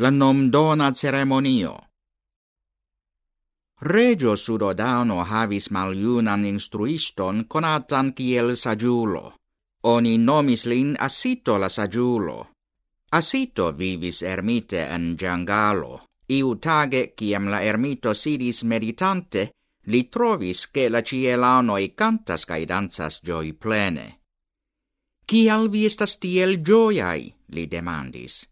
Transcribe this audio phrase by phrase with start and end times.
[0.00, 1.74] la nom dona ceremonio.
[3.82, 9.34] Regio Sudodano havis maliunan instruiston conatan kiel sagiulo.
[9.82, 12.46] Oni nomis lin Asito la sagiulo.
[13.12, 16.04] Asito vivis ermite en giangalo.
[16.28, 19.50] Iu tage, ciam la ermito sidis meditante,
[19.86, 24.20] li trovis che la cielanoi cantas cae danzas gioi plene.
[25.26, 27.34] Cial vi estas tiel gioiai?
[27.48, 28.49] li demandis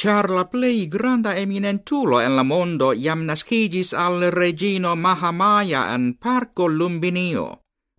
[0.00, 6.68] char la plei granda eminentulo en la mondo iam nascigis al regino Mahamaya en parco
[6.68, 7.48] Lumbinio,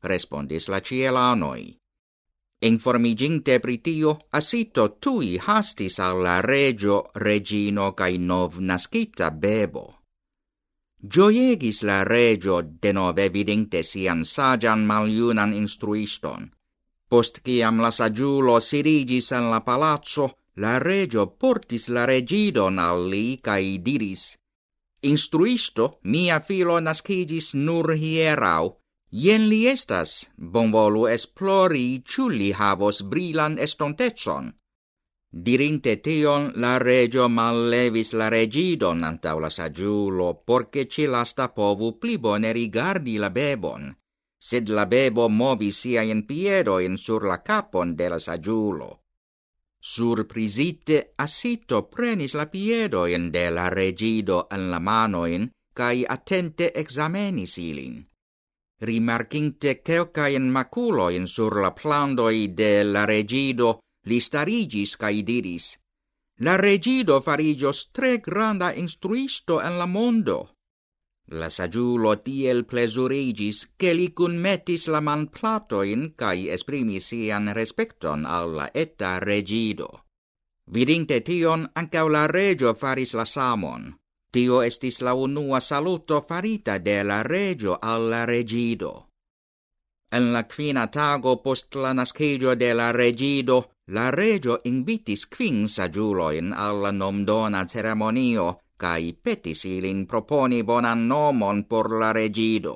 [0.01, 1.77] respondis la cielanoi.
[2.71, 9.85] Informiginte pritio, asito tui hastis alla regio, regino cae nov nascita bebo.
[11.13, 16.49] Gioiegis la regio denove vidinte sian sagian maliunan instruiston.
[17.09, 23.39] Post ciam la sagiulo sirigis en la palazzo, La regio portis la regidon al li
[23.41, 24.41] cae diris,
[25.03, 28.77] Instruisto, mia filo nascigis nur hierau.
[29.11, 34.53] Ien li estas, bonvolu esplori ciu li havos brilan estontetson.
[35.31, 42.17] Dirinte tion, la regio mallevis la regidon antau la sagiulo, porce ci lasta povu pli
[42.17, 43.91] bone rigardi la bebon.
[44.37, 49.00] Sed la bebo movi sia siain piedoin sur la capon de la sagiulo.
[49.81, 58.07] Surprisite assito prenis la piedoin de la regido en la manoin, cae attente examenis ilin.
[58.81, 65.75] Rimarcinte ceocaen maculoin sur la plandoi de la regido, li starigis cae diris,
[66.41, 70.37] La regido farigios tre granda instruisto en la mondo.
[71.33, 78.67] La sagiulo tiel plesurigis, che li cunmetis la man platoin cae esprimis sian respecton alla
[78.73, 79.87] etta regido.
[80.67, 83.93] Vidinte tion, ancau la regio faris la samon.
[84.31, 89.07] Tio estis la unua saluto farita de la regio alla regido.
[90.11, 96.51] En la quina tago post la nascegio de la regido, la regio invitis quin sagiuloin
[96.51, 102.75] alla nomdona ceremonio, cae petis ilin proponi bonan nomon por la regido.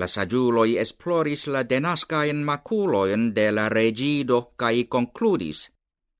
[0.00, 5.60] La sagiuloi esploris la denascaen maculoen de la regido cae concludis.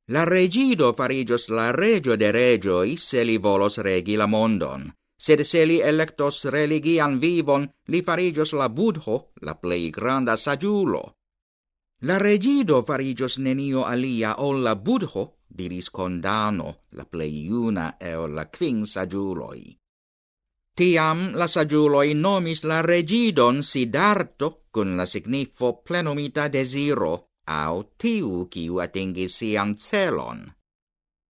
[0.08, 4.88] La regido farigios la regio de regioi se li volos regi la mondon,
[5.26, 11.17] sed se li electos religian vivon, li farigios la budho, la plei granda sagiulo.
[12.02, 18.44] La regido farigios nenio alia ol la budho, diris condano, la plei iuna eo la
[18.46, 19.64] quin sagiuloi.
[20.78, 27.14] Tiam la sagiuloi nomis la regidon Sidarto, cun la signifo plenumita desiro,
[27.46, 30.46] au tiu kiu atingis sian celon.